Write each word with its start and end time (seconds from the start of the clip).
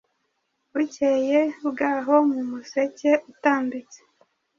Bukeye 0.73 1.39
bwahomu 1.67 2.37
museke 2.51 3.11
utambitse 3.31 3.99